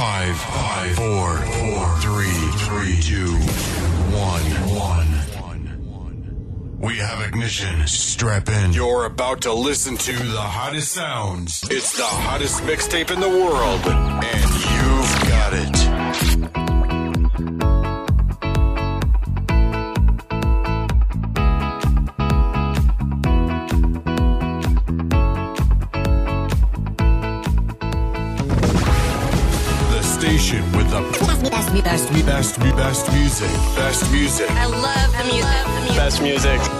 [0.00, 3.36] Five, five, four, four, three, three, two,
[4.16, 4.40] one,
[4.74, 5.10] one.
[6.78, 7.86] We have ignition.
[7.86, 8.72] Strap in.
[8.72, 11.62] You're about to listen to the hottest sounds.
[11.70, 14.89] It's the hottest mixtape in the world, and you've
[32.90, 33.50] best, best music.
[33.76, 34.50] Best music.
[34.50, 35.96] I love the music.
[35.96, 36.79] Best music.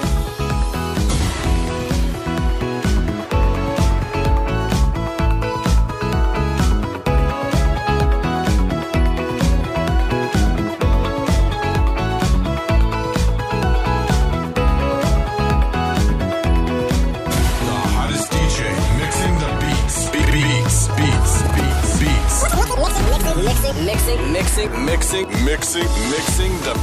[23.70, 26.74] Mixing, mixing, Mixing, mixing, mixing, the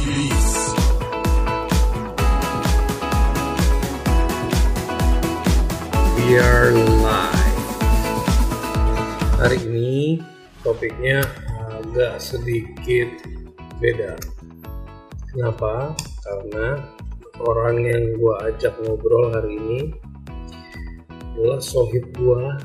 [0.00, 0.72] beats.
[6.16, 7.68] We are live.
[9.44, 10.24] Hari ini
[10.64, 11.20] topiknya
[11.68, 13.12] agak sedikit
[13.76, 14.16] beda.
[15.28, 15.92] Kenapa?
[16.24, 16.80] Karena
[17.44, 19.80] orang yang gua ajak ngobrol hari ini
[21.36, 22.56] adalah sohib gua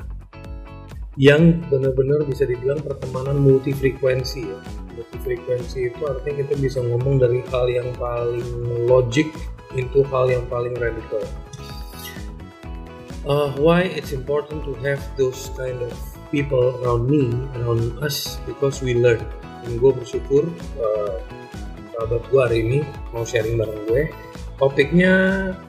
[1.18, 4.58] yang benar-benar bisa dibilang pertemanan multi frekuensi ya.
[4.94, 8.46] Multi frekuensi itu artinya kita bisa ngomong dari hal yang paling
[8.86, 9.28] logik
[9.74, 11.20] into hal yang paling radikal
[13.28, 15.92] uh, why it's important to have those kind of
[16.32, 17.28] people around me,
[17.60, 19.20] around us, because we learn.
[19.62, 20.48] Dan gue bersyukur
[20.80, 21.14] uh,
[21.94, 22.78] sahabat gue hari ini
[23.12, 24.02] mau sharing bareng gue.
[24.58, 25.12] Topiknya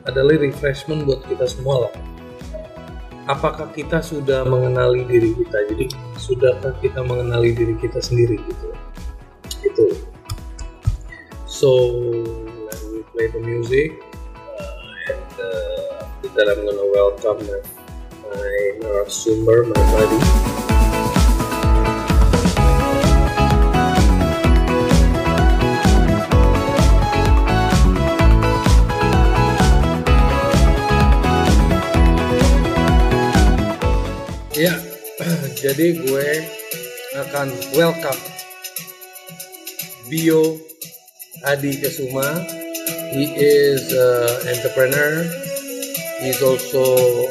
[0.10, 1.94] adalah refreshment buat kita semua lah.
[3.30, 5.62] Apakah kita sudah mengenali diri kita?
[5.70, 5.86] Jadi
[6.18, 8.74] sudahkah kita mengenali diri kita sendiri gitu?
[9.62, 9.86] Itu.
[11.46, 11.94] So
[12.66, 14.02] let me play the music.
[14.34, 17.62] Uh, and uh, that I'm gonna welcome my,
[18.34, 20.49] my narasumber, my buddy.
[35.70, 36.30] Jadi gue
[37.14, 38.18] akan welcome
[40.10, 40.58] Bio
[41.46, 42.42] Adi Kesuma.
[43.14, 45.30] He is an entrepreneur.
[46.26, 46.82] He's also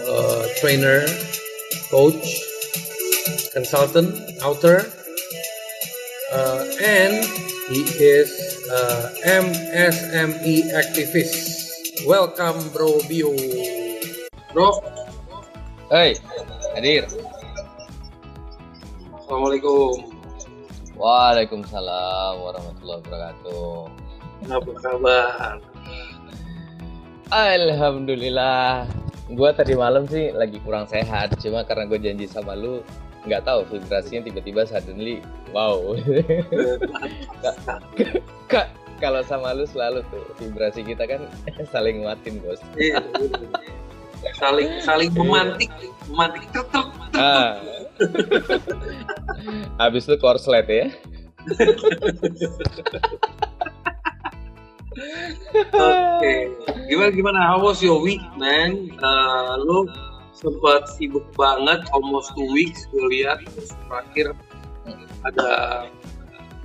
[0.06, 1.02] a trainer,
[1.90, 2.22] coach,
[3.50, 4.14] consultant,
[4.46, 4.86] author,
[6.30, 7.18] uh, and
[7.74, 8.30] he is
[8.70, 11.58] uh, MSME activist.
[12.06, 13.34] Welcome, Bro Bio.
[14.54, 14.78] Bro,
[15.90, 16.14] Hei,
[16.78, 17.27] hadir.
[19.28, 20.08] Assalamualaikum.
[20.96, 23.76] Waalaikumsalam warahmatullahi wabarakatuh.
[24.48, 25.60] Apa kabar?
[27.28, 28.88] Alhamdulillah.
[29.36, 32.80] Gua tadi malam sih lagi kurang sehat, cuma karena gue janji sama lu,
[33.28, 35.20] nggak tahu vibrasinya tiba-tiba suddenly,
[35.52, 35.76] wow.
[38.48, 41.28] Kak, kalau sama lu selalu tuh vibrasi kita kan
[41.76, 42.64] saling nguatin bos.
[42.80, 43.04] Iya,
[44.40, 45.68] saling saling memantik,
[46.08, 46.48] memantik.
[47.12, 47.60] Ah.
[49.80, 50.86] Habis itu korslet ya.
[55.78, 56.34] Oke,
[56.90, 57.38] gimana gimana?
[57.46, 58.90] How was your week, man?
[58.98, 59.86] Uh, lu
[60.34, 63.38] sempat sibuk banget, almost two weeks gue lihat.
[63.54, 64.26] Terus terakhir
[65.26, 65.50] ada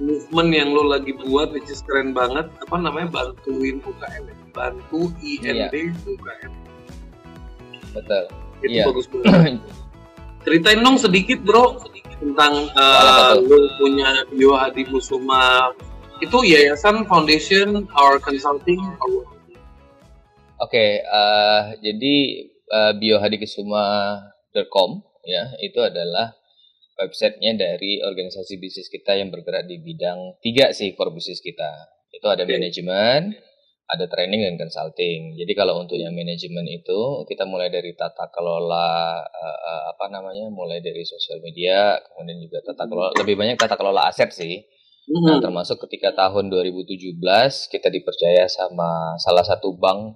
[0.02, 2.50] movement yang lo lagi buat, which is keren banget.
[2.66, 3.14] Apa namanya?
[3.14, 4.24] Bantuin UKM,
[4.54, 5.74] bantu IND
[6.06, 6.52] UKM.
[7.94, 8.24] Betul.
[8.66, 8.84] Itu Iya.
[8.90, 9.62] bagus banget.
[10.44, 11.80] Ceritain dong sedikit, bro,
[12.20, 15.72] tentang uh, lu punya Bio Hadi Kusuma.
[16.20, 19.28] Itu yayasan, foundation, or consulting, or
[20.64, 22.16] Oke, eh, jadi
[22.48, 24.90] eh, biohadikesuma.com
[25.28, 26.40] ya itu adalah
[26.96, 31.68] websitenya dari organisasi bisnis kita yang bergerak di bidang tiga sih core bisnis kita.
[32.16, 32.56] Itu ada Oke.
[32.56, 33.36] manajemen,
[33.88, 35.36] ada training dan consulting.
[35.36, 40.80] Jadi kalau untuk yang manajemen itu kita mulai dari tata kelola eh, apa namanya, mulai
[40.80, 44.64] dari sosial media, kemudian juga tata kelola lebih banyak tata kelola aset sih.
[45.04, 45.44] Nah, Hmm.
[45.44, 50.16] termasuk ketika tahun 2017 kita dipercaya sama salah satu bank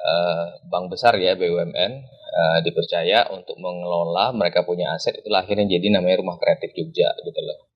[0.00, 1.92] eh, bank besar ya BUMN
[2.32, 7.40] eh, dipercaya untuk mengelola mereka punya aset itu akhirnya jadi namanya Rumah Kreatif Jogja gitu
[7.44, 7.68] loh.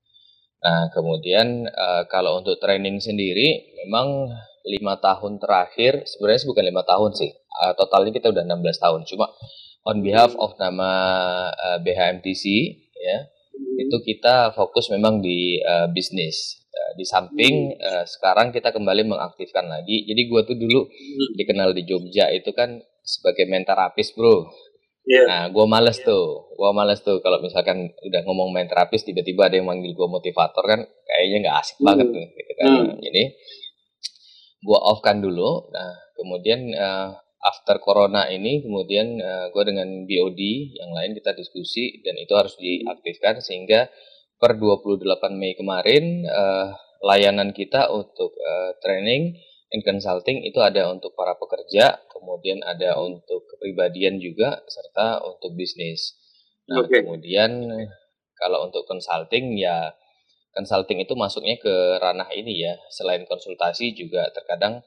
[0.65, 4.33] Nah kemudian eh, kalau untuk training sendiri memang
[4.67, 9.33] lima tahun terakhir sebenarnya bukan lima tahun sih Eh, totalnya kita udah 16 tahun cuma
[9.89, 10.93] on behalf of nama
[11.49, 12.45] eh, BHMTC
[13.01, 13.19] ya
[13.81, 16.61] itu kita fokus memang di uh, bisnis.
[16.77, 20.05] Uh, di samping uh, sekarang kita kembali mengaktifkan lagi.
[20.05, 20.85] Jadi gua tuh dulu
[21.37, 24.53] dikenal di Jogja itu kan sebagai menterapis, Bro.
[25.09, 25.25] Iya.
[25.25, 26.53] Nah, gua males tuh.
[26.53, 30.65] Gua males tuh kalau misalkan udah ngomong main terapis tiba-tiba ada yang manggil gua motivator
[30.69, 32.67] kan kayaknya nggak asik banget tuh gitu kan.
[32.69, 32.93] Hmm.
[33.01, 33.23] Jadi
[34.67, 35.71] gua off kan dulu.
[35.71, 37.15] Nah, kemudian uh,
[37.47, 40.41] after corona ini kemudian uh, gue dengan BOD
[40.75, 43.87] yang lain kita diskusi dan itu harus diaktifkan sehingga
[44.37, 45.07] per 28
[45.39, 46.75] Mei kemarin uh,
[47.07, 49.39] layanan kita untuk uh, training
[49.71, 56.15] and consulting itu ada untuk para pekerja, kemudian ada untuk kepribadian juga serta untuk bisnis.
[56.71, 57.03] Nah, Oke.
[57.03, 57.67] kemudian
[58.37, 59.95] kalau untuk consulting ya
[60.57, 62.81] consulting itu masuknya ke ranah ini ya.
[62.89, 64.81] Selain konsultasi juga terkadang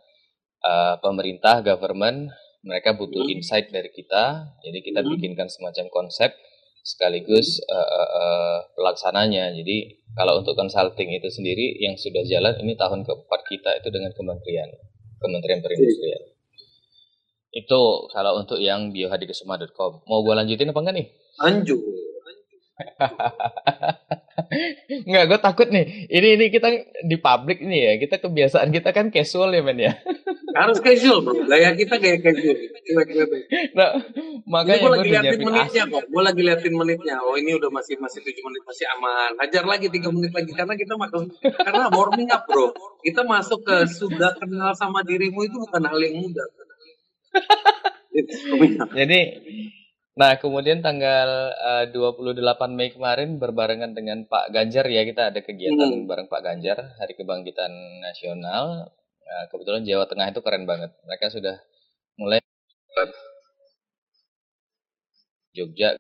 [0.66, 2.34] uh, pemerintah, government
[2.66, 3.38] mereka butuh Hmm.
[3.38, 4.58] insight dari kita.
[4.66, 5.14] Jadi kita Hmm.
[5.14, 6.34] bikinkan semacam konsep
[6.82, 9.54] sekaligus uh, uh, uh, pelaksananya.
[9.54, 14.12] Jadi kalau untuk consulting itu sendiri yang sudah jalan ini tahun keempat kita itu dengan
[14.18, 14.74] kementerian
[15.20, 16.32] Kementerian Perindustrian.
[17.52, 20.08] Itu kalau untuk yang biohadikesuma.com.
[20.08, 21.08] Mau gua lanjutin apa enggak nih?
[21.44, 21.80] Anjur.
[25.06, 26.10] Enggak, gue takut nih.
[26.10, 26.68] Ini ini kita
[27.06, 27.94] di publik nih ya.
[28.02, 29.94] Kita kebiasaan kita kan casual ya, men ya.
[30.58, 31.46] Harus casual bro.
[31.46, 32.56] Gaya kita gaya casual.
[33.78, 33.90] Nah,
[34.50, 36.04] makanya gue lagi liatin menitnya kok.
[36.10, 37.16] Gue lagi liatin menitnya.
[37.22, 39.32] Oh ini udah masih masih tujuh menit masih aman.
[39.38, 42.74] Hajar lagi tiga menit lagi karena kita masuk karena warming up bro.
[43.06, 46.48] Kita masuk ke sudah kenal sama dirimu itu bukan hal yang mudah.
[49.00, 49.20] Jadi,
[50.18, 55.90] nah kemudian tanggal eh, 28 Mei kemarin berbarengan dengan Pak Ganjar ya kita ada kegiatan
[55.90, 56.08] Hmm.
[56.10, 57.72] bareng Pak Ganjar Hari Kebangkitan
[58.04, 58.90] Nasional.
[59.30, 60.92] Nah, kebetulan Jawa Tengah itu keren banget.
[61.06, 61.56] Mereka sudah
[62.20, 62.40] mulai
[65.56, 65.98] Jogja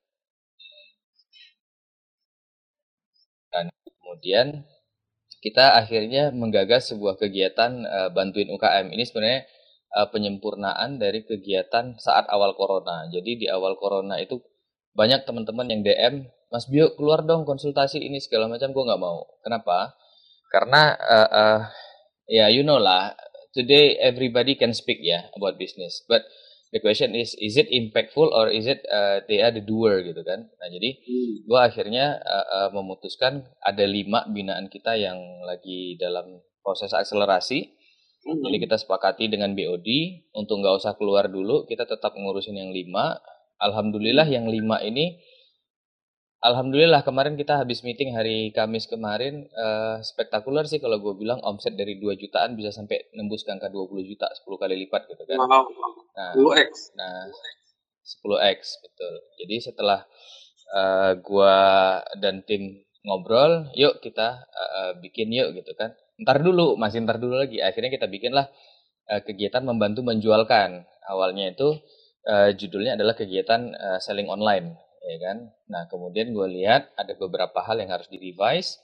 [3.53, 4.47] dan kemudian
[5.39, 8.91] kita akhirnya menggagas sebuah kegiatan eh, bantuin UKM.
[8.91, 9.41] Ini sebenarnya
[9.95, 13.09] eh, penyempurnaan dari kegiatan saat awal corona.
[13.09, 14.37] Jadi di awal corona itu
[14.93, 16.15] banyak teman-teman yang DM,
[16.49, 18.73] Mas Bio keluar dong konsultasi ini segala macam.
[18.73, 19.25] Gue nggak mau.
[19.45, 19.93] Kenapa?
[20.49, 21.61] Karena eh, eh,
[22.41, 23.13] ya you know lah,
[23.53, 26.25] today everybody can speak ya about business, but
[26.69, 30.21] the question is, is it impactful or is it uh, they are the doer gitu
[30.21, 30.45] kan?
[30.45, 30.89] Nah jadi
[31.45, 37.78] gue akhirnya uh, uh, memutuskan ada lima binaan kita yang lagi dalam proses akselerasi.
[38.27, 38.43] Hmm.
[38.43, 39.87] Jadi kita sepakati dengan BOD
[40.35, 43.15] untuk nggak usah keluar dulu, kita tetap ngurusin yang lima.
[43.59, 45.19] Alhamdulillah yang lima ini,
[46.39, 51.75] alhamdulillah kemarin kita habis meeting hari Kamis kemarin eh, spektakuler sih kalau gue bilang omset
[51.75, 55.37] dari 2 jutaan bisa sampai nembus ke angka 20 juta 10 kali lipat gitu kan.
[55.39, 55.67] Wow.
[56.15, 56.71] Nah, 10x.
[56.95, 57.27] Nah,
[58.03, 59.13] 10x betul.
[59.43, 59.99] Jadi setelah
[60.75, 61.57] eh, gua
[62.19, 65.95] dan tim ngobrol, yuk kita eh, bikin yuk gitu kan.
[66.19, 67.63] Ntar dulu, masih ntar dulu lagi.
[67.63, 68.51] Akhirnya kita bikinlah
[69.07, 70.83] eh, kegiatan membantu menjualkan.
[71.07, 71.79] Awalnya itu
[72.27, 75.37] eh, judulnya adalah kegiatan eh, selling online, ya kan.
[75.71, 78.79] Nah, kemudian gue lihat ada beberapa hal yang harus di-revise.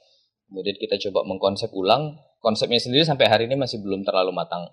[0.48, 2.18] Kemudian kita coba mengkonsep ulang.
[2.40, 4.70] Konsepnya sendiri sampai hari ini masih belum terlalu matang.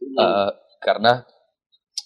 [0.00, 0.50] Eh,
[0.80, 1.22] karena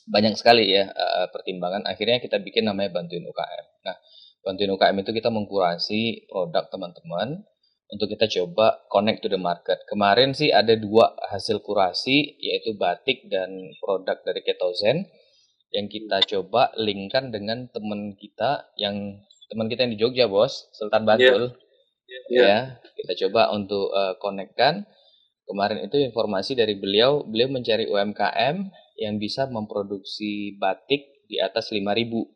[0.05, 3.67] banyak sekali ya eh, pertimbangan akhirnya kita bikin namanya bantuin UKM.
[3.87, 3.97] Nah,
[4.45, 7.47] bantuin UKM itu kita mengkurasi produk teman-teman
[7.95, 9.79] untuk kita coba connect to the market.
[9.87, 15.07] Kemarin sih ada dua hasil kurasi yaitu batik dan produk dari Ketozen
[15.71, 21.07] yang kita coba linkkan dengan teman kita yang teman kita yang di Jogja, Bos, Sultan.
[22.31, 22.43] Iya.
[22.43, 22.59] Ya,
[22.99, 24.85] kita coba untuk eh, connect-kan.
[25.45, 28.57] Kemarin itu informasi dari beliau, beliau mencari UMKM
[28.97, 32.35] yang bisa memproduksi batik di atas 5000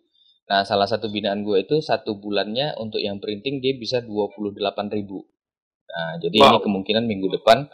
[0.49, 5.05] Nah, salah satu binaan gue itu satu bulannya untuk yang printing dia bisa 28.000
[5.89, 6.65] Nah, jadi ini Wow.
[6.65, 7.67] kemungkinan minggu depan,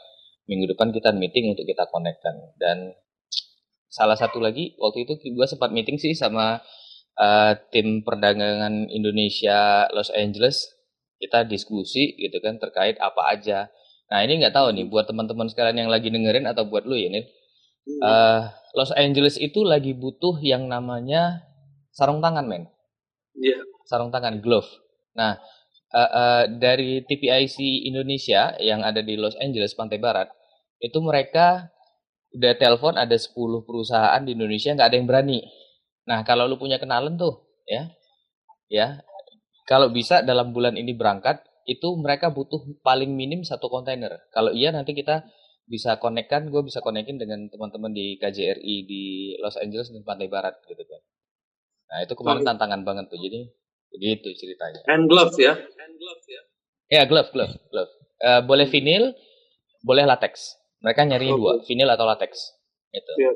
[0.47, 2.55] minggu depan kita meeting untuk kita connectkan.
[2.57, 2.95] Dan
[3.91, 6.63] salah satu lagi, waktu itu gue sempat meeting sih sama
[7.15, 10.67] eh, tim perdagangan Indonesia Los Angeles.
[11.15, 13.71] Kita diskusi gitu kan terkait apa aja.
[14.11, 17.09] Nah, ini nggak tahu nih buat teman-teman sekalian yang lagi dengerin atau buat lu ya,
[17.15, 17.25] Nil.
[17.87, 18.41] Eh,
[18.75, 21.47] Los Angeles itu lagi butuh yang namanya
[21.95, 22.67] sarung tangan, men.
[23.39, 23.63] Iya.
[23.87, 24.67] Sarung tangan, glove.
[25.15, 25.39] Nah,
[25.95, 30.29] eh, eh, dari TPIC Indonesia yang ada di Los Angeles, Pantai Barat,
[30.83, 31.71] itu mereka
[32.35, 35.41] udah telepon ada 10 perusahaan di Indonesia nggak ada yang berani.
[36.11, 37.89] Nah, kalau lu punya kenalan tuh, ya,
[38.69, 39.01] ya,
[39.65, 44.29] kalau bisa dalam bulan ini berangkat, itu mereka butuh paling minim satu kontainer.
[44.35, 45.25] Kalau iya nanti kita
[45.65, 49.03] bisa konekkan, gue bisa konekin dengan teman-teman di KJRI di
[49.41, 51.01] Los Angeles dan Pantai Barat gitu kan.
[51.89, 53.17] Nah itu kemarin tantangan banget tuh.
[53.17, 53.49] Jadi
[53.95, 54.83] Begitu ceritanya.
[54.91, 55.55] Hand gloves ya.
[56.91, 57.93] Ya, glove, glove, glove.
[58.21, 59.15] Eh, boleh vinil,
[59.81, 60.59] boleh latex.
[60.85, 62.53] Mereka nyari dua, vinil atau latex.
[62.93, 63.13] Itu.
[63.17, 63.33] Iya.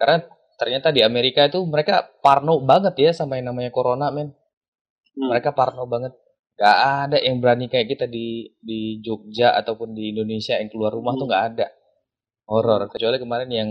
[0.00, 0.16] Karena
[0.58, 4.34] ternyata di Amerika itu mereka parno banget ya sama yang namanya corona, men.
[5.14, 5.30] Hmm.
[5.30, 6.16] Mereka parno banget.
[6.58, 11.14] Gak ada yang berani kayak kita di di Jogja ataupun di Indonesia yang keluar rumah
[11.14, 11.70] tuh nggak ada.
[12.50, 12.90] Horor.
[12.90, 13.70] Kecuali kemarin yang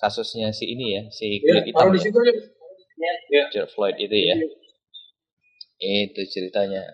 [0.00, 2.18] kasusnya si ini ya, si Ya, kulit hitam taruh di ya, situ.
[2.22, 3.44] Ya.
[3.52, 4.36] George Floyd itu ya.
[5.82, 6.86] Itu ceritanya.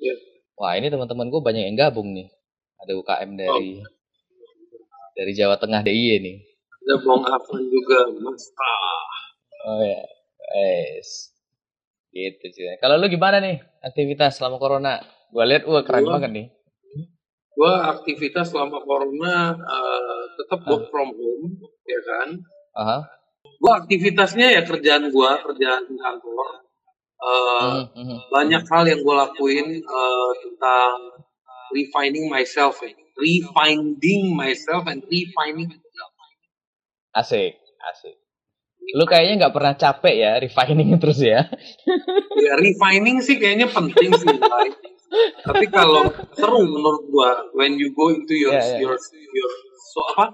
[0.00, 0.14] Ya.
[0.56, 2.32] Wah ini teman-teman gue banyak yang gabung nih.
[2.80, 3.88] Ada UKM dari Oh.
[5.12, 6.36] dari Jawa Tengah DIY nih.
[6.80, 8.48] Ada Bong Afan juga, Mas.
[8.56, 9.04] Ah.
[9.68, 10.00] Oh ya,
[10.96, 11.36] es.
[12.08, 12.80] Gitu ceritanya.
[12.80, 15.04] Kalau lu gimana nih aktivitas selama corona?
[15.28, 16.46] Gua lihat wah keren Gua- banget nih.
[17.52, 22.28] Gua aktivitas selama corona eh, tetap work from home, ya kan.
[22.72, 22.98] Aha.
[23.60, 26.48] Gua aktivitasnya ya kerjaan gua, kerjaan kantor.
[27.20, 28.16] Eh, Mhm, mhm.
[28.32, 30.94] banyak hal yang gue lakuin eh, tentang
[31.70, 32.90] refining myself, ya.
[33.20, 36.12] refinding myself and refining myself.
[37.12, 37.52] Asik,
[37.92, 38.16] asik.
[38.96, 41.44] Lu kayaknya nggak pernah capek ya refining terus ya.
[42.40, 44.32] Ya refining sih kayaknya penting sih.
[45.44, 48.78] Tapi kalau seru menurut gua when you go into your Ya, ya.
[48.80, 48.94] your
[49.34, 49.50] your
[49.92, 50.32] so apa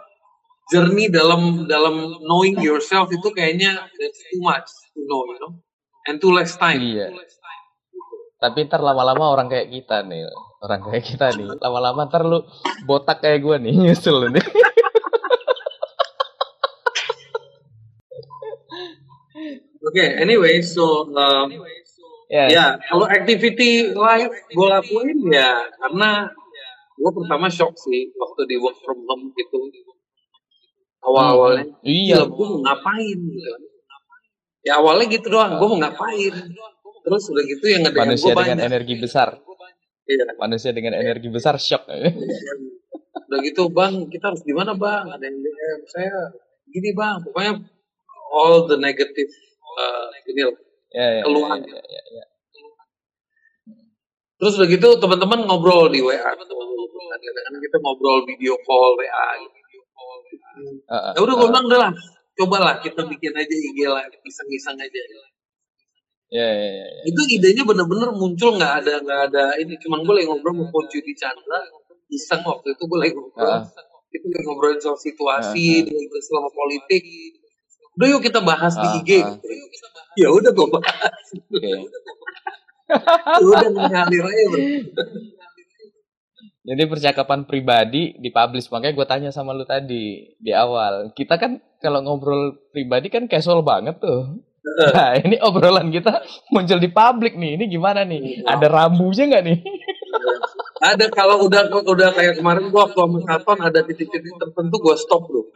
[0.70, 5.52] journey dalam dalam knowing yourself itu kayaknya that's too much to know, you know,
[6.06, 6.80] and too less time.
[6.80, 7.10] Iya.
[8.36, 10.28] Tapi ntar lama-lama orang kayak kita nih,
[10.60, 12.44] orang kayak kita nih, lama-lama ntar lu
[12.84, 14.44] botak kayak gue nih, nyusul nih.
[19.86, 21.46] Oke, anyway, so um,
[22.26, 26.26] ya, Ya, kalau activity live gue lakuin ya karena
[26.96, 29.60] gue pertama shock sih waktu di work from home gitu.
[31.06, 32.26] Awal-awalnya, Iya.
[32.26, 33.52] gue ngapain gitu.
[34.66, 36.34] Ya awalnya gitu doang, gue mau ngapain.
[37.06, 38.66] Terus udah gitu yang ngedem manusia gue dengan banyak.
[38.66, 39.28] energi besar,
[40.06, 40.24] Iya.
[40.42, 41.86] manusia dengan energi besar shock.
[41.86, 45.06] Udah gitu bang, kita harus gimana bang?
[45.06, 46.14] Ada yang DM saya
[46.66, 47.52] gini bang, pokoknya
[48.34, 49.30] all the negative
[49.78, 50.56] uh, ini lah.
[50.90, 51.58] ya, ya, Keluhan.
[51.62, 52.24] ya, ya, ya.
[54.36, 56.18] Terus udah gitu teman-teman ngobrol di WA.
[56.18, 59.28] Kadang-kadang kita ngobrol video call WA.
[59.40, 59.54] gitu.
[60.90, 61.92] Ah, ah, Ya udah gue bilang udah lah,
[62.36, 65.00] cobalah kita bikin aja IG live, iseng-iseng aja.
[66.26, 66.86] Ya, ya, ya, ya.
[67.06, 70.92] Itu idenya bener-bener muncul nggak ada nggak ada ini, cuman gue lagi ngobrol sama Coach
[70.98, 71.58] Yudi Chandra,
[72.10, 73.62] iseng waktu itu gue lagi ngobrol, Ah.
[74.10, 76.22] kita lagi ngobrolin soal situasi, Ah, ah.
[76.22, 77.02] selama politik.
[77.96, 79.10] Udah yuk kita bahas di Ah, IG.
[79.22, 79.34] ah.
[80.18, 81.24] Ya udah gue bahas.
[81.32, 81.72] Oke.
[82.86, 84.62] Ya udah ngalir aja bro.
[86.66, 91.14] Jadi percakapan pribadi dipublish makanya gue tanya sama lu tadi di awal.
[91.14, 94.42] Kita kan kalau ngobrol pribadi kan casual banget tuh.
[94.66, 97.54] Nah ini obrolan kita muncul di publik nih.
[97.54, 98.42] Ini gimana nih?
[98.42, 99.58] Ada rambunya nggak nih?
[100.82, 105.46] Ada kalau udah udah kayak kemarin gua waktu sama ada titik-titik tertentu gua stop bro.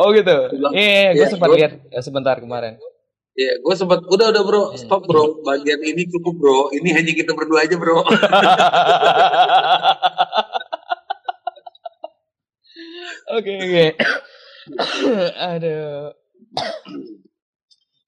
[0.00, 0.32] Oh gitu.
[0.56, 2.80] Bilang, Iya, gue iya, sempat gua- lihat eh, sebentar kemarin.
[3.40, 5.40] Iya, gue sempat udah udah bro, stop bro.
[5.40, 6.68] Bagian ini cukup bro.
[6.76, 8.04] Ini hanya kita berdua aja bro.
[13.30, 13.86] Oke oke.
[15.54, 16.10] Aduh.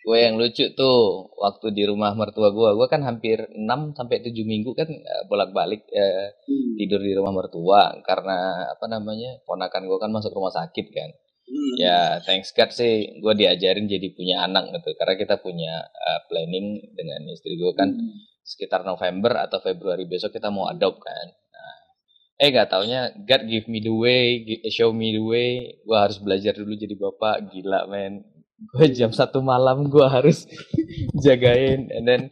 [0.02, 4.34] gue yang lucu tuh waktu di rumah mertua gue, gue kan hampir 6 sampai 7
[4.42, 6.34] minggu kan eh, bolak-balik eh,
[6.74, 11.10] tidur di rumah mertua karena apa namanya ponakan gue kan masuk rumah sakit kan.
[11.52, 11.74] Hmm.
[11.76, 16.96] Ya thanks God sih gue diajarin jadi punya anak gitu karena kita punya eh, planning
[16.96, 17.92] dengan istri gue kan
[18.40, 21.26] sekitar November atau Februari besok kita mau adopt kan.
[21.28, 21.74] Nah,
[22.40, 24.40] eh gak taunya God give me the way,
[24.72, 25.50] show me the way.
[25.84, 28.24] Gue harus belajar dulu jadi bapak, gila men.
[28.72, 30.48] Gue jam satu malam gue harus
[31.24, 32.22] jagain, and then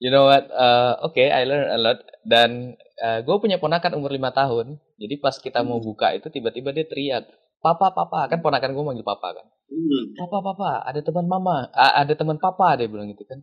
[0.00, 0.48] you know what?
[0.50, 2.00] Uh, Oke, I learn a lot.
[2.24, 4.80] Dan gue punya ponakan umur lima tahun.
[5.00, 7.24] Jadi pas kita mau buka itu tiba-tiba dia teriak,
[7.60, 9.46] papa papa kan ponakan gue manggil papa kan.
[9.70, 10.02] Hmm.
[10.18, 13.38] Papa, papa, ada teman mama, A- ada teman papa, dia bilang gitu kan.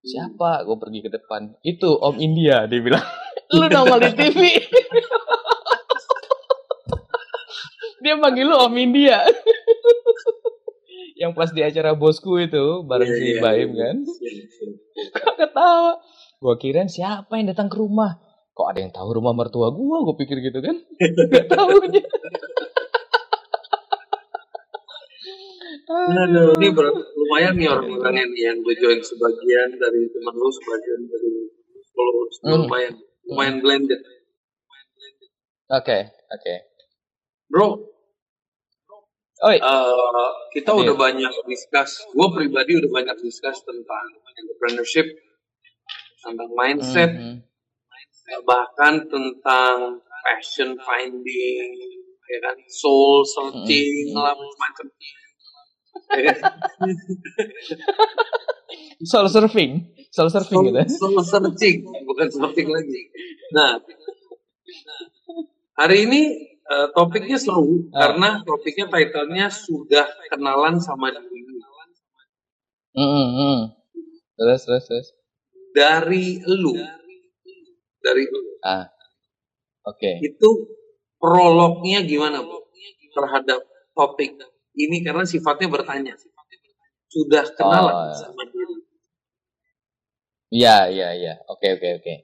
[0.00, 0.64] Siapa?
[0.64, 1.52] Gue pergi ke depan.
[1.60, 3.04] Itu Om India, dia bilang.
[3.58, 4.40] Lu nongol di TV.
[8.02, 9.20] dia manggil lu Om India.
[11.20, 13.80] Yang pas di acara bosku itu, bareng Iya, si iya, Baim iya.
[13.88, 13.96] kan.
[14.04, 14.44] Iya, iya.
[15.36, 15.92] Ketawa.
[16.36, 18.20] Gue kirain siapa yang datang ke rumah.
[18.52, 19.96] Kok ada yang tahu rumah mertua gue?
[20.04, 20.76] Gue pikir gitu kan.
[21.32, 22.04] Gak tahunya.
[25.84, 31.00] Aduh, ini ber- lumayan nih orang-orang yang, yang gue join sebagian dari teman lu, sebagian
[31.10, 31.32] dari
[31.92, 32.36] followers.
[32.40, 32.50] Hmm.
[32.64, 32.94] Lumayan,
[33.28, 34.00] lumayan blended.
[35.68, 35.98] Oke,
[36.30, 36.54] oke.
[37.50, 37.92] Bro,
[39.36, 40.80] Oi, eh, kita Iya.
[40.80, 45.04] udah banyak discuss, gue pribadi udah banyak discuss tentang entrepreneurship
[46.24, 47.44] tentang mindset, Mhm.
[48.48, 51.68] bahkan tentang passion finding,
[52.26, 54.16] ya kan, soul searching Mhm.
[54.16, 54.86] lah macam-macam.
[54.88, 55.25] Ya kan?
[59.04, 60.80] Soul surfing, soul surfing soul, gitu.
[60.96, 63.12] soul searching, bukan searching lagi.
[63.52, 63.76] Nah,
[65.76, 66.20] hari ini
[66.66, 68.08] eh, topiknya seru Ah.
[68.10, 71.60] karena topiknya titlenya sudah kenalan sama dirimu.
[72.96, 73.60] Mhm, mhm.
[74.36, 75.08] Terus, terus, terus.
[75.76, 76.72] Dari lu,
[78.00, 78.40] dari lu.
[78.64, 78.88] Ah,
[79.84, 80.24] oke.
[80.24, 80.48] itu
[81.20, 82.64] prolognya gimana bu
[83.12, 83.60] terhadap
[83.92, 84.40] topik
[84.76, 86.14] ini karena sifatnya bertanya
[87.08, 88.14] sudah kenalan Oh.
[88.14, 88.76] sama diri
[90.46, 91.34] Iya, iya, iya.
[91.50, 92.14] Oke, oke, oke.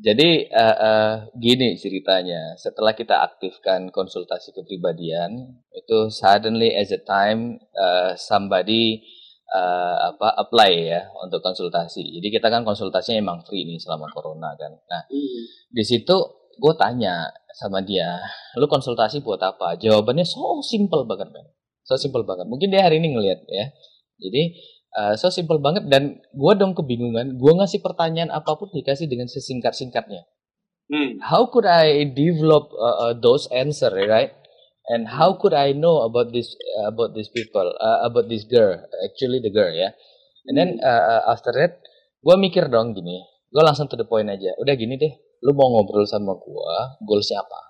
[0.00, 2.56] Jadi eh, eh, gini ceritanya.
[2.56, 9.00] Setelah kita aktifkan konsultasi kepribadian, itu suddenly as a time eh, somebody
[9.48, 12.16] eh, apa apply ya untuk konsultasi.
[12.16, 14.72] Jadi kita kan konsultasinya emang free nih selama corona kan.
[14.88, 15.02] Nah
[15.68, 16.16] di situ
[16.56, 18.16] gue tanya sama dia,
[18.56, 19.76] lu konsultasi buat apa?
[19.76, 21.44] Jawabannya so simple banget kan,
[21.86, 22.50] so simple banget.
[22.50, 23.66] Mungkin dia hari ini ngelihat ya.
[24.18, 24.42] Jadi
[24.98, 27.38] uh, so simple banget dan gue dong kebingungan.
[27.38, 30.26] Gue ngasih pertanyaan apa pun dikasih dengan sesingkat singkatnya.
[30.86, 31.18] Hmm.
[31.18, 34.30] How could I develop uh, uh, those answer, right?
[34.86, 38.78] And how could I know about this uh, about these people, uh, about this girl,
[39.02, 39.90] actually the girl ya?
[40.46, 41.82] And then uh, after that,
[42.22, 43.18] gue mikir dong gini,
[43.50, 44.54] gue langsung to the point aja.
[44.62, 45.10] Udah gini deh,
[45.42, 47.65] lu mau ngobrol sama gue, goalsnya apa?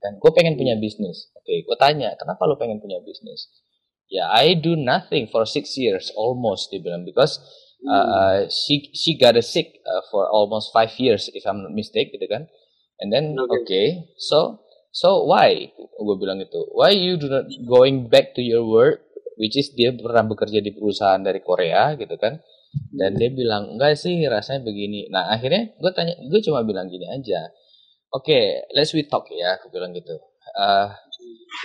[0.00, 1.28] Dan gue pengen punya bisnis.
[1.36, 3.52] Oke, gue tanya, kenapa lu pengen punya bisnis?
[4.10, 7.38] Ya, I do nothing for six years almost, dia bilang, because
[7.86, 11.70] uh, uh, she she got a sick uh, for almost five years, if I'm not
[11.76, 12.50] mistaken, gitu kan?
[12.98, 13.54] And then, Okay.
[13.62, 13.86] okay,
[14.18, 15.70] so so why?
[15.78, 19.04] Gue bilang gitu, why you do not going back to your work,
[19.38, 22.40] which is dia pernah bekerja di perusahaan dari Korea, gitu kan?
[22.90, 25.06] Dan dia bilang enggak sih, rasanya begini.
[25.06, 27.46] Nah akhirnya gue tanya, gue cuma bilang gini aja,
[28.14, 28.40] oke,
[28.74, 30.18] let's we talk ya, gue bilang gitu.
[30.56, 30.90] Uh,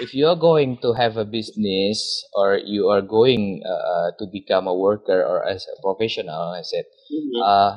[0.02, 4.70] if you are going to have a business or you are going uh, to become
[4.70, 7.38] a worker or as a professional, I said, Hmm.
[7.46, 7.72] uh,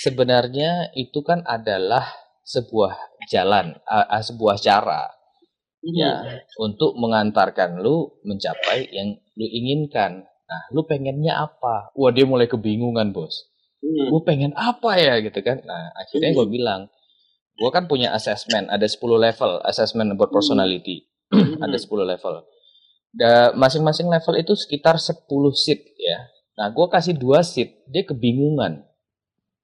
[0.00, 2.08] sebenarnya itu kan adalah
[2.44, 2.96] sebuah
[3.28, 5.12] jalan, uh, uh, sebuah cara
[5.84, 10.24] ya untuk mengantarkan lu mencapai yang lu inginkan.
[10.24, 11.92] Nah, lu pengennya apa?
[11.92, 13.52] Wah, dia mulai kebingungan, bos.
[13.84, 15.60] Gue pengen apa ya gitu kan?
[15.60, 16.88] Nah, akhirnya gue bilang,
[17.54, 21.06] gue kan punya assessment, ada 10 level assessment about personality,
[21.64, 22.42] ada 10 level.
[23.14, 26.18] Da, masing-masing level itu sekitar 10 seat ya.
[26.54, 28.86] Nah, gue kasih dua seat, dia kebingungan.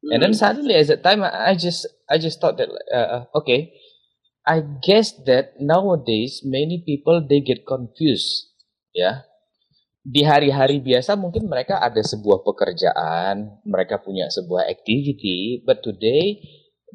[0.01, 3.77] And then suddenly as a time I just I just thought that uh, uh, okay,
[4.49, 8.57] I guess that nowadays many people they get confused
[8.97, 9.29] ya.
[10.01, 16.41] Di hari-hari biasa mungkin mereka ada sebuah pekerjaan, mereka punya sebuah activity, but today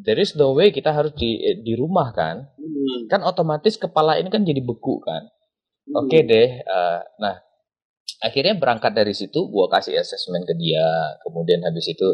[0.02, 2.50] there is no way kita harus di di rumah kan.
[2.56, 3.00] Hmm.
[3.08, 5.30] Kan otomatis kepala ini kan jadi beku kan.
[5.96, 6.66] Oke deh.
[6.66, 7.36] eh, nah,
[8.26, 10.86] akhirnya berangkat dari situ, gua kasih assessment ke dia.
[11.22, 12.08] Kemudian habis itu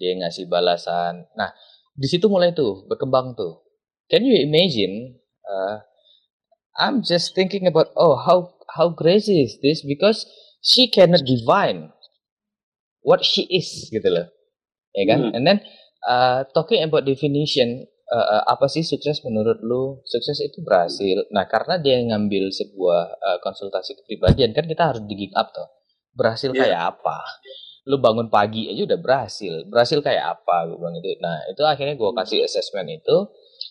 [0.00, 1.28] dia ngasih balasan.
[1.36, 1.52] Nah,
[1.92, 3.62] di situ mulai tuh berkembang tuh.
[4.08, 5.20] Can you imagine?
[5.48, 5.76] uh,
[6.78, 10.28] I'm just thinking about oh how how crazy is this because
[10.62, 11.90] she cannot divine
[13.02, 14.28] what she is gitu loh,
[14.94, 15.20] ya kan?
[15.28, 15.34] Hmm.
[15.34, 15.58] And then
[16.04, 20.00] uh, talking about definition uh, uh, apa sih sukses menurut lu?
[20.04, 21.26] Sukses itu berhasil.
[21.34, 25.68] Nah karena dia ngambil sebuah uh, konsultasi kepribadian kan kita harus digging up tuh.
[26.14, 26.60] Berhasil Iya.
[26.66, 27.18] kayak apa?
[27.88, 29.64] Lu bangun pagi aja udah berhasil.
[29.70, 30.66] Berhasil kayak apa?
[30.68, 31.08] Gue bilang itu.
[31.22, 33.16] Nah itu akhirnya gue kasih assessment itu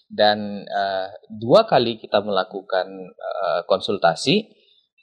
[0.07, 4.47] dan uh, dua kali kita melakukan uh, konsultasi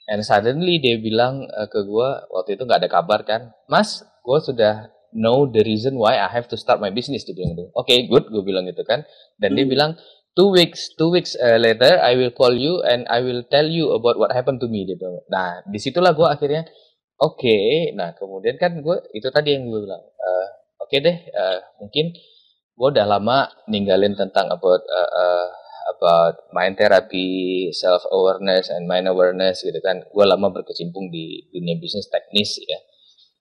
[0.09, 4.39] and suddenly dia bilang uh, ke gue waktu itu nggak ada kabar kan mas gue
[4.41, 7.71] sudah know the reason why I have to start my business dia bilang gitu.
[7.73, 9.07] Oke good gue bilang gitu kan.
[9.39, 9.95] Dan dia bilang
[10.35, 13.95] two weeks two weeks uh, later I will call you and I will tell you
[13.95, 15.23] about what happened to me dia bilang.
[15.31, 16.67] Nah di situlah gue akhirnya
[17.15, 20.47] oke nah kemudian kan gue itu tadi yang gue bilang uh,
[20.83, 22.11] oke deh uh, mungkin
[22.75, 25.47] gue udah lama ninggalin tentang about uh, uh,
[25.85, 30.01] about mind therapy, self awareness and mind awareness gitu kan.
[30.09, 32.79] Gue lama berkecimpung di dunia bisnis teknis ya.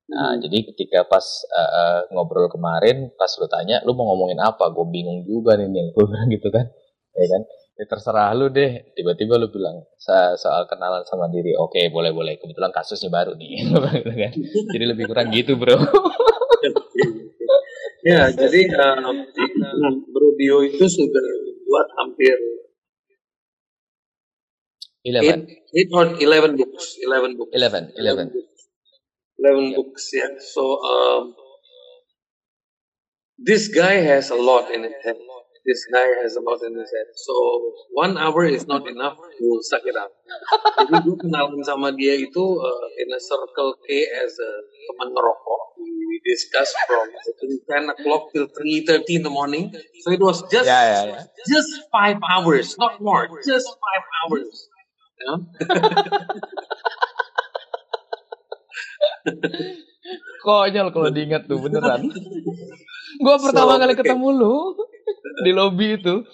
[0.05, 4.69] Nah, jadi ketika pas uh, uh, ngobrol kemarin, pas lu tanya, lu mau ngomongin apa?
[4.69, 5.97] Gue bingung juga nih, Nil.
[5.97, 6.69] Gue bilang gitu kan,
[7.17, 7.43] ya kan?
[7.75, 8.85] Ya, terserah lu deh.
[8.95, 11.57] Tiba-tiba lu bilang "So- soal kenalan sama diri.
[11.59, 12.37] Oke, boleh boleh.
[12.39, 13.51] Kebetulan kasusnya baru nih,
[14.05, 14.33] gitu kan?
[14.71, 15.75] Jadi lebih kurang gitu, bro.
[18.05, 19.17] Ya, jadi um,
[20.13, 21.25] Bro Dio itu sudah
[21.65, 22.37] buat hampir
[25.05, 27.53] Eleven, 8 or 11 books, 11 books.
[27.57, 28.27] eleven, eleven.
[28.29, 28.54] books.
[29.45, 30.33] 11 books yeah.
[30.41, 31.35] So um,
[33.39, 35.17] this guy has a lot in his head.
[35.67, 37.09] This guy has a lot in his head.
[37.17, 37.33] So
[37.93, 40.13] one hour is not enough to suck it up.
[40.81, 44.51] Jadi gue kenalan sama dia itu uh, in a circle K as a
[44.93, 45.63] teman ngerokok.
[45.81, 47.09] We discuss from
[47.69, 49.73] 10 o'clock till 3.30 in the morning.
[50.05, 51.25] So it was just ya ya.
[51.49, 53.29] just five hours, not more.
[53.45, 54.69] Just five hours.
[55.21, 55.33] Ya.
[60.45, 62.05] Konyol kalau diingat tuh beneran.
[63.23, 64.01] Gua pertama So, kali oke.
[64.05, 64.57] ketemu lu
[65.43, 66.25] di lobby itu,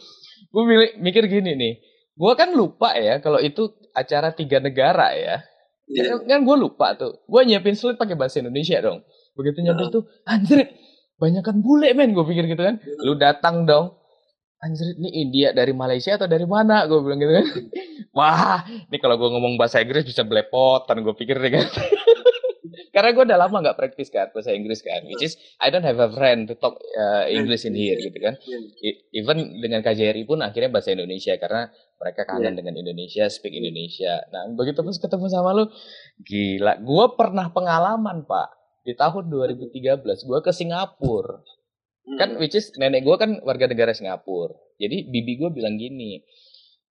[0.50, 0.62] gue
[0.98, 1.74] mikir gini nih.
[2.18, 5.44] Gua kan lupa ya kalau itu acara tiga negara ya.
[5.90, 6.22] Iya.
[6.22, 7.18] Kan, kan gue lupa tuh.
[7.26, 9.02] Gue nyiapin slide pakai bahasa Indonesia dong.
[9.34, 9.94] Begitu nyampe Heeh.
[9.94, 10.70] tuh, anjir,
[11.18, 12.14] banyakan bule men.
[12.14, 12.78] Gue pikir gitu kan.
[13.02, 13.98] Lu datang dong.
[14.60, 16.86] Anjir, ini India dari Malaysia atau dari mana?
[16.86, 17.46] Gue bilang gitu kan.
[18.16, 21.02] Wah, ini kalau gue ngomong bahasa Inggris bisa belepotan.
[21.02, 21.66] Gue pikir deh kan.
[22.90, 25.06] Karena gue udah lama nggak praktis kan bahasa Inggris kan.
[25.06, 28.34] Which is, I don't have a friend to talk uh, English in here gitu kan.
[28.82, 32.58] I- Even dengan KJRI pun akhirnya bahasa Indonesia karena mereka kangen Iya.
[32.58, 34.26] dengan Indonesia, speak Indonesia.
[34.28, 35.64] Nah, begitu pas ketemu sama lu,
[36.20, 36.82] gila.
[36.82, 38.48] Gua pernah pengalaman, Pak.
[38.82, 41.38] Di tahun 2013, gua ke Singapura.
[42.18, 44.50] Kan which is nenek gua kan warga negara Singapura.
[44.76, 46.26] Jadi bibi gua bilang gini,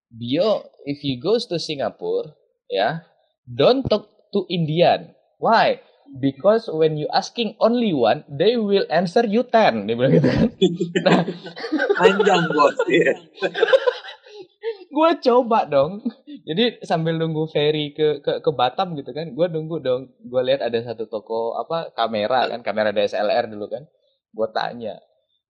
[0.09, 2.33] Bio, if you goes to Singapore,
[2.65, 3.05] ya,
[3.45, 5.13] don't talk to Indian.
[5.37, 5.81] Why?
[6.09, 9.85] Because when you asking only one, they will answer you ten.
[9.85, 10.49] Dia bilang gitu kan.
[11.05, 11.21] Nah,
[11.95, 12.75] panjang bos.
[12.89, 13.13] Iya.
[14.89, 16.01] gue coba dong
[16.43, 20.65] jadi sambil nunggu ferry ke ke ke Batam gitu kan gue nunggu dong gue lihat
[20.65, 23.85] ada satu toko apa kamera kan kamera DSLR dulu kan
[24.33, 24.97] gue tanya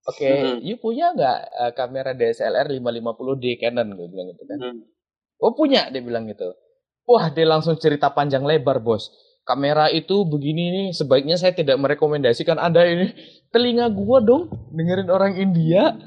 [0.05, 0.55] oke Mhm.
[0.61, 4.79] you punya nggak eh, kamera DSLR 550D Canon gue bilang gitu kan Hmm.
[5.39, 6.51] oh punya dia bilang gitu
[7.07, 9.07] wah dia langsung cerita panjang lebar bos
[9.47, 13.13] kamera itu begini nih sebaiknya saya tidak merekomendasikan anda ini.
[13.49, 15.97] Telinga gua dong dengerin orang India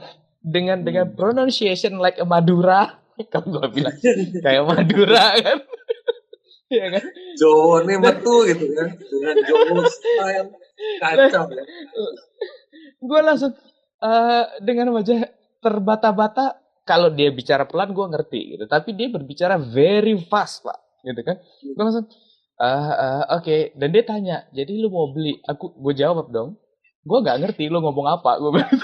[0.43, 3.03] dengan dengan pronunciation like a Madura.
[3.33, 3.95] Kan gua bilang
[4.41, 5.59] kayak Madura kan.
[6.73, 7.05] Iya kan?
[7.37, 8.89] Jawa nih metu gitu kan.
[8.97, 10.49] Dengan Jawa style
[10.99, 11.65] kacau ya.
[13.13, 13.53] gue langsung
[14.01, 15.29] eh, dengan wajah
[15.61, 18.65] terbata-bata kalau dia bicara pelan gue ngerti gitu.
[18.65, 20.81] Tapi dia berbicara very fast pak.
[21.05, 21.37] Gitu kan?
[21.61, 22.07] Gue langsung
[22.63, 23.75] "Ah, ah, oke.
[23.75, 25.43] Dan dia tanya jadi lu mau beli?
[25.51, 26.63] Aku gue jawab dong.
[27.03, 28.71] Gue nggak ngerti lu ngomong apa gue bilang.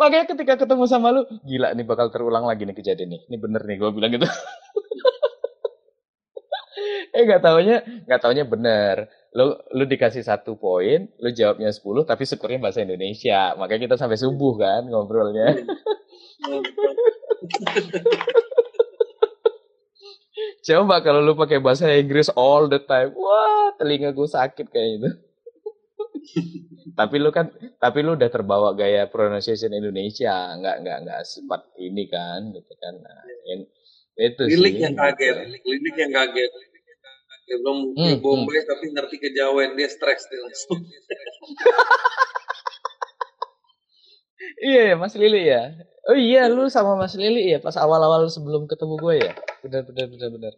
[0.00, 3.20] Makanya ketika ketemu sama lu gila nih bakal terulang lagi nih kejadian nih.
[3.26, 4.30] Ini bener nih gue bilang gitu.
[7.10, 9.10] Eh nggak taunya nggak taunya bener.
[9.34, 13.58] Lu lu dikasih satu poin lu jawabnya 10 tapi syukurnya bahasa Indonesia.
[13.58, 15.50] Makanya kita sampai subuh kan ngobrolnya
[20.60, 23.12] coba kalau lu pakai bahasa Inggris all the time.
[23.14, 25.10] Wah telinga gue sakit kayak itu
[26.98, 30.52] tapi lu kan tapi lu udah terbawa gaya pronunciation Indonesia.
[30.56, 32.94] Nggak nggak nggak sifat ini kan gitu kan.
[32.98, 33.68] Nah, yang-
[34.20, 36.50] itu Lilik sih yang kaget, lilik yang kaget.
[37.48, 40.76] Dia belum Hmm, ke Bombay tapi ngerti kejawen dia stres dia langsung.
[44.60, 45.62] Iya ya Mas Lili ya.
[46.08, 49.32] Oh iya lu sama Mas Lili ya pas awal-awal sebelum ketemu gue ya.
[49.60, 50.52] Benar benar benar benar.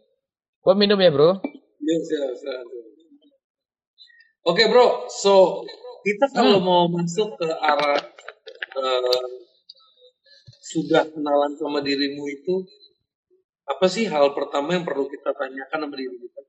[0.63, 1.43] Gua minum ya bro.
[1.83, 2.63] Siap, siap.
[4.43, 5.63] Oke bro, so
[6.03, 6.67] kita kalau Hmm.
[6.67, 7.99] mau masuk ke arah
[8.75, 9.27] eh,
[10.63, 12.63] sudah kenalan sama dirimu itu
[13.63, 16.39] apa sih hal pertama yang perlu kita tanyakan sama diri kita?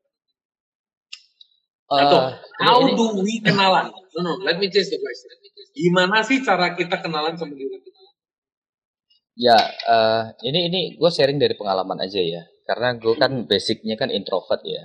[1.85, 3.92] Atau Eh, ini- how ini- do we kenalan?
[3.92, 5.31] No, no, let me change the question.
[5.75, 8.01] Gimana sih cara kita kenalan sama diri kita?
[9.35, 12.42] Ya, eh, ini ini gue sharing dari pengalaman aja ya.
[12.64, 14.81] Karena gue kan basicnya kan introvert ya,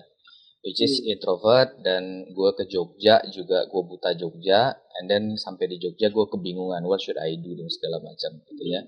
[0.66, 5.78] which is introvert dan gue ke Jogja juga gue buta Jogja, and then sampai di
[5.80, 8.82] Jogja gue kebingungan what should I do dan segala macam gitu ya.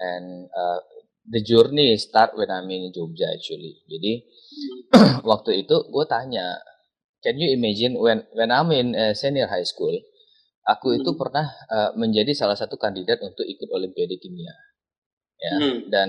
[0.00, 0.80] And uh,
[1.28, 3.84] the journey start when I'm in Jogja actually.
[3.84, 4.12] Jadi
[5.30, 6.54] waktu itu gue tanya,
[7.24, 9.96] can you imagine when when I'm in uh, senior high school,
[10.68, 11.20] aku itu Hmm.
[11.20, 14.54] pernah uh, menjadi salah satu kandidat untuk ikut Olimpiade Kimia.
[15.40, 15.76] Ya Hmm.
[15.88, 16.08] dan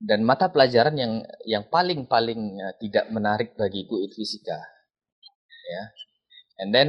[0.00, 1.12] dan mata pelajaran yang
[1.44, 4.56] yang paling paling uh, tidak menarik bagiku itu fisika.
[5.70, 5.82] Ya
[6.64, 6.88] and then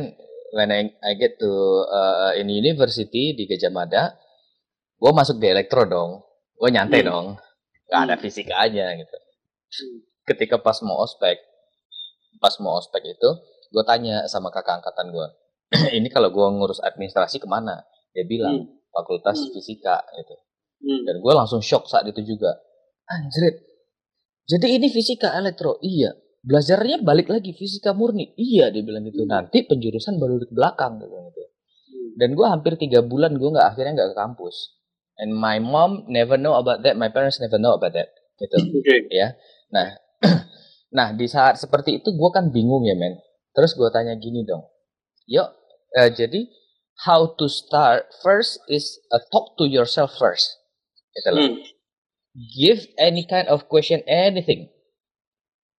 [0.54, 1.52] when I, I get to
[1.90, 4.16] uh, in university di Gajah Mada
[5.02, 6.22] gue masuk di elektro dong.
[6.56, 7.10] Gue nyantai Hmm.
[7.10, 7.26] dong.
[7.92, 9.18] Nggak ada fisikanya gitu.
[10.30, 11.42] Ketika pas mau ospek
[12.40, 13.30] pas mau ospek itu
[13.72, 15.28] gue tanya sama kakak angkatan gue
[15.98, 17.80] ini kalau gue ngurus administrasi ke mana?
[18.12, 19.52] Dia bilang fakultas Hmm.
[19.56, 20.36] fisika gitu.
[20.82, 21.06] Hmm.
[21.08, 22.52] dan gue langsung shock saat itu juga.
[23.08, 23.56] Anjrit
[24.50, 25.80] jadi ini fisika elektro?
[25.80, 26.12] Iya.
[26.44, 28.34] Belajarnya balik lagi fisika murni?
[28.36, 29.24] Iya dia bilang gitu.
[29.24, 31.44] Nanti penjurusan baru di belakang bilang gitu.
[32.20, 34.76] Dan gue hampir tiga bulan gue nggak akhirnya nggak ke kampus.
[35.22, 38.58] And my mom never know about that my parents never know about that gitu.
[38.82, 39.08] Oke.
[39.08, 39.38] ya.
[39.72, 39.96] Nah
[40.92, 43.20] nah di saat seperti itu gue kan bingung ya men.
[43.52, 44.64] Terus gue tanya gini dong.
[45.28, 45.48] Yuk
[45.96, 46.48] eh, jadi
[47.08, 50.62] how to start first is uh, talk to yourself first.
[51.16, 51.48] Gitu loh.
[51.48, 51.60] Hmm.
[52.56, 54.72] give any kind of question anything.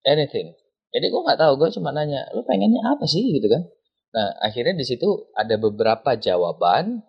[0.05, 0.53] Anything.
[0.92, 3.25] Jadi gue nggak tahu gue cuma nanya lu pengennya apa sih?
[3.33, 3.64] Gitu kan.
[4.12, 7.01] Nah akhirnya di situ ada beberapa jawaban.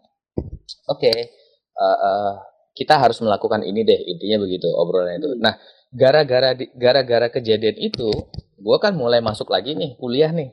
[0.87, 1.27] Oke eh,
[1.75, 2.33] eh,
[2.73, 5.35] kita harus melakukan ini deh intinya begitu obrolan itu.
[5.35, 5.59] Nah
[5.93, 8.09] gara-gara gara-gara kejadian itu
[8.57, 10.49] gue kan mulai masuk lagi nih kuliah nih.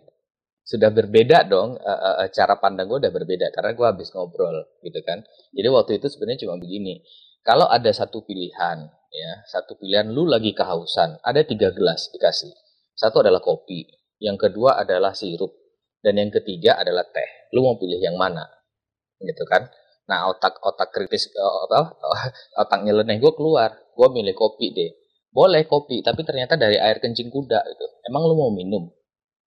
[0.61, 4.68] Sudah berbeda dong eh, eh, eh, cara pandang gue udah berbeda karena gue habis ngobrol
[4.85, 5.24] gitu kan.
[5.57, 7.00] Jadi waktu itu sebenarnya cuma begini
[7.40, 12.53] kalau ada satu pilihan ya satu pilihan lu lagi kehausan ada tiga gelas dikasih.
[12.92, 13.88] Satu adalah kopi
[14.20, 15.57] yang kedua adalah sirup
[16.05, 17.48] dan yang ketiga adalah teh.
[17.57, 18.44] Lu mau pilih yang mana?
[19.16, 19.66] Gitu kan.
[20.07, 21.96] Nah otak otak kritis apa
[22.62, 24.99] otak nyeleneh gue keluar gue milih kopi deh
[25.30, 27.86] boleh kopi tapi ternyata dari air kencing kuda gitu.
[28.10, 28.90] Emang lu mau minum?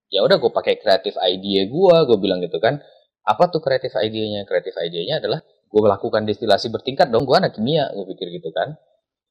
[0.08, 2.80] Ya udah gue pakai kreatif idea gue gue bilang gitu kan.
[3.24, 7.28] Apa tuh kreatif idenya kreatif idenya adalah gue melakukan destilasi bertingkat dong.
[7.28, 8.80] Gue anak kimia gue pikir gitu kan.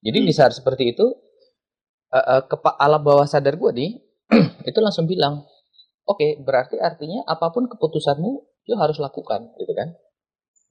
[0.04, 1.06] Jadi di saat seperti itu
[2.12, 3.90] eh, eh, kepa- alam bawah sadar gue nih
[4.68, 5.44] itu langsung bilang
[6.04, 8.32] oke berarti artinya apa pun keputusanmu
[8.68, 9.88] you harus lakukan gitu kan.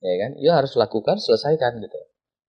[0.01, 0.31] Ya kan?
[0.37, 1.97] You harus lakukan selesaikan gitu.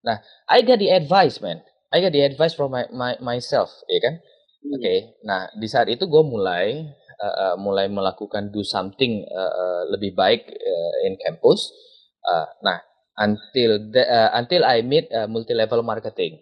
[0.05, 0.21] Nah
[0.53, 4.25] I got the advice man I got the advice from my, my myself ya kan
[4.63, 6.87] Oke, nah di saat itu gue mulai
[7.19, 11.75] uh, mulai melakukan do something uh, lebih baik uh, in campus.
[12.23, 12.79] Uh, nah,
[13.19, 16.39] until the, uh, until I meet uh, multi level marketing.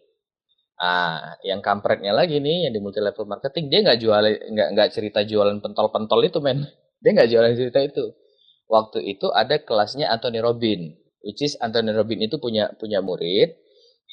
[0.81, 4.89] Ah, yang kampretnya lagi nih yang di multi level marketing dia nggak jual nggak nggak
[4.97, 6.65] cerita jualan pentol-pentol itu men.
[7.01, 8.13] Dia nggak jualan cerita itu.
[8.69, 10.93] Waktu itu ada kelasnya Anthony Robin,
[11.25, 13.57] which is Anthony Robin itu punya punya murid.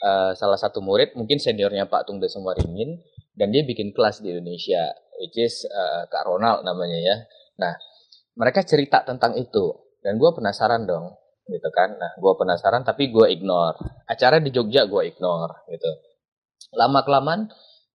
[0.03, 3.01] Uh, salah satu murid mungkin seniornya Pak Tung Desem Waringin
[3.37, 7.15] dan dia bikin kelas di Indonesia, which is uh, Kak Ronald namanya ya.
[7.61, 7.73] Nah,
[8.37, 11.13] mereka cerita tentang itu dan gue penasaran dong,
[11.45, 11.97] gitu kan.
[11.97, 13.77] Nah, gue penasaran tapi gue ignore.
[14.09, 15.91] Acara di Jogja gue ignore, gitu.
[16.73, 17.49] Lama kelamaan,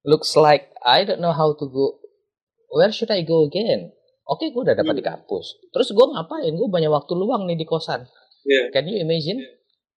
[0.06, 1.98] looks like I don't know how to go.
[2.72, 3.92] Where should I go again?
[4.22, 5.58] Oke, gue udah dapat di kampus.
[5.74, 6.54] Terus gue ngapain?
[6.54, 8.06] Gue banyak waktu luang nih di kosan.
[8.46, 8.70] Iya.
[8.70, 9.42] Can you imagine?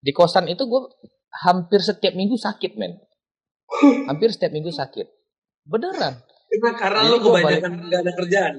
[0.02, 0.82] Di kosan itu gue
[1.44, 2.96] hampir setiap minggu sakit, men.
[4.08, 5.06] Hampir setiap minggu sakit.
[5.66, 6.22] Beneran.
[6.46, 8.54] Itu karena Jadi gua kebanyakan nggak ada kerjaan.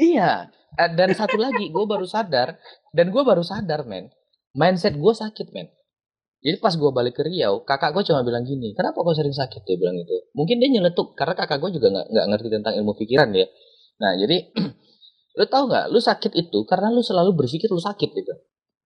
[0.00, 0.30] Iya.
[0.96, 2.56] Dan satu lagi, gue baru sadar.
[2.94, 4.08] Dan gue baru sadar, men.
[4.56, 5.68] Mindset gue sakit, men.
[6.40, 9.60] Jadi pas gue balik ke Riau, kakak gue cuma bilang gini, kenapa kau sering sakit?
[9.60, 10.24] Dia bilang gitu.
[10.32, 13.44] Mungkin dia nyeletuk, karena kakak gue juga nggak ngerti tentang ilmu pikiran ya.
[14.00, 14.48] Nah, jadi
[15.38, 18.32] lu tahu nggak, lu sakit itu karena lu selalu berpikir lu sakit gitu.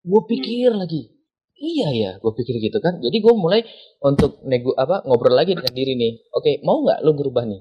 [0.03, 1.15] Gue pikir lagi,
[1.59, 2.99] iya ya, gue pikir gitu kan.
[3.01, 3.63] Jadi gue mulai
[4.03, 6.13] untuk nego apa ngobrol lagi dengan diri nih.
[6.35, 7.61] Oke, mau nggak lu berubah nih,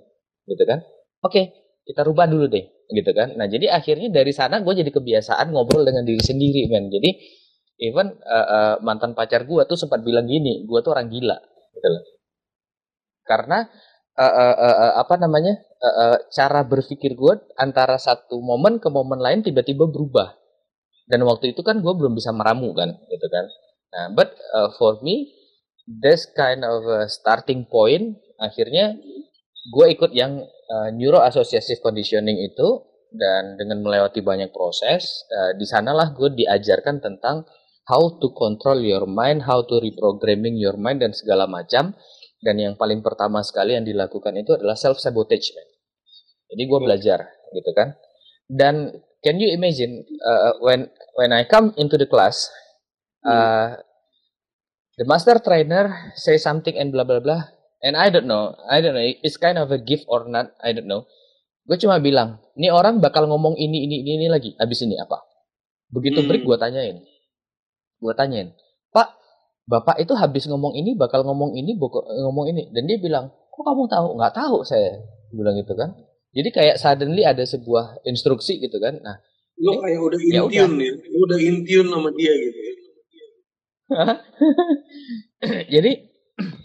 [0.49, 0.81] gitu kan?
[1.23, 1.53] Oke,
[1.87, 3.35] kita rubah dulu deh, gitu kan?
[3.39, 6.91] Nah, jadi akhirnya dari sana gue jadi kebiasaan ngobrol dengan diri sendiri, men.
[6.91, 7.09] Jadi
[7.79, 11.37] even uh, uh, mantan pacar gue tuh sempat bilang gini, gue tuh orang gila,
[11.75, 12.03] gitu loh.
[13.23, 13.63] Karena
[14.19, 18.91] uh, uh, uh, uh, apa namanya uh, uh, cara berpikir gue antara satu momen ke
[18.91, 20.35] momen lain tiba-tiba berubah.
[21.03, 23.45] Dan waktu itu kan gue belum bisa meramu kan, gitu kan.
[23.93, 25.29] Nah, but uh, for me,
[25.85, 28.97] this kind of uh, starting point, akhirnya
[29.69, 32.81] gue ikut yang uh, neuro associative conditioning itu
[33.13, 37.45] dan dengan melewati banyak proses, uh, di sanalah gue diajarkan tentang
[37.85, 41.93] how to control your mind, how to reprogramming your mind dan segala macam.
[42.43, 45.55] Dan yang paling pertama sekali yang dilakukan itu adalah self sabotage.
[46.51, 47.23] Jadi gue belajar,
[47.55, 47.95] gitu kan.
[48.49, 48.91] Dan
[49.23, 52.51] can you imagine uh, when when I come into the class,
[53.25, 53.79] uh,
[54.97, 57.41] the master trainer say something and blah blah blah,
[57.81, 60.71] and I don't know, I don't know, it's kind of a gift or not, I
[60.75, 61.07] don't know.
[61.63, 65.23] Gue cuma bilang, ini orang bakal ngomong ini ini ini, ini lagi, abis ini apa?
[65.89, 66.27] Begitu Hmm.
[66.27, 66.97] break gue tanyain,
[68.03, 68.51] gue tanyain,
[68.91, 69.07] Pak,
[69.63, 73.63] Bapak itu habis ngomong ini bakal ngomong ini, boko- ngomong ini, dan dia bilang, kok
[73.63, 74.07] kamu tahu?
[74.19, 74.99] Nggak tahu saya,
[75.31, 75.95] bilang gitu kan.
[76.33, 78.97] Jadi kayak suddenly ada sebuah instruksi gitu kan.
[78.99, 79.21] Nah,
[79.61, 80.89] Lu kayak udah in Ya nih.
[81.13, 82.59] Lu udah in tune sama dia gitu.
[85.73, 85.91] jadi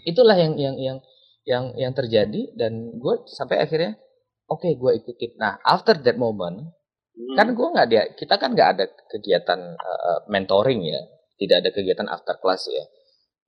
[0.03, 0.97] itulah yang yang yang
[1.45, 3.97] yang yang terjadi dan gue sampai akhirnya
[4.49, 5.37] oke gue ikutin.
[5.37, 6.73] Nah after that moment
[7.19, 7.35] Hmm.
[7.35, 11.03] kan gue nggak dia kita kan nggak ada kegiatan uh, mentoring ya,
[11.35, 12.83] tidak ada kegiatan after class ya.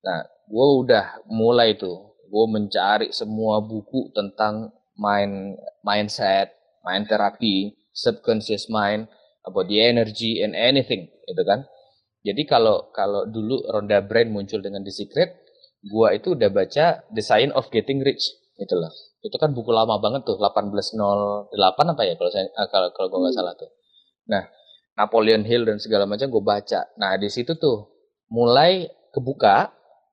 [0.04, 6.52] Nah gue udah mulai tuh gue mencari semua buku tentang mind mindset,
[6.84, 9.08] mind therapy, subconscious mind,
[9.48, 11.64] about the energy and anything, gitu kan.
[12.22, 15.42] Jadi kalau kalau dulu Ronda Brain muncul dengan The Secret,
[15.82, 18.24] gua itu udah baca The Science of Getting Rich,
[18.58, 18.94] gitu loh.
[19.22, 21.50] Itu kan buku lama banget tuh, 1808
[21.94, 23.70] apa ya kalau saya ah, kalau kalau gua nggak salah tuh.
[24.30, 24.46] Nah,
[24.96, 26.84] Napoleon Hill dan segala macam gue baca.
[27.00, 27.88] Nah, di situ tuh
[28.28, 29.72] mulai kebuka,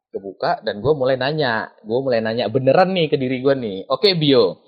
[0.09, 3.77] kebuka dan gue mulai nanya, gue mulai nanya beneran nih ke diri gue nih.
[3.91, 4.63] Oke, Bio.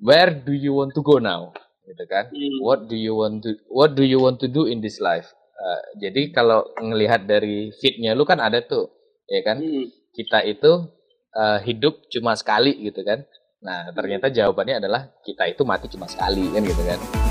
[0.00, 1.54] Where do you want to go now?
[1.86, 2.32] Gitu kan?
[2.64, 5.28] What do you want to What do you want to do in this life?
[5.60, 8.88] Uh, jadi kalau ngelihat dari fitnya lu kan ada tuh,
[9.28, 9.60] ya kan?
[10.10, 10.88] Kita itu
[11.36, 13.20] uh, hidup cuma sekali gitu kan?
[13.60, 17.29] Nah ternyata jawabannya adalah kita itu mati cuma sekali kan gitu kan?